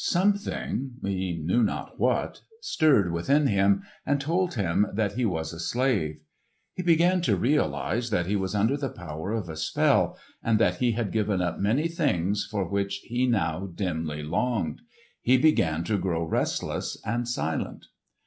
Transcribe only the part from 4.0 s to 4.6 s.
and told